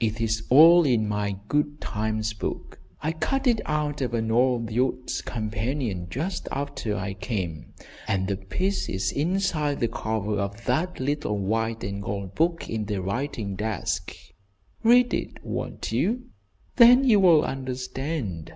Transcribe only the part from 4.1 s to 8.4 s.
an old Youth's Companion, just after I came, and the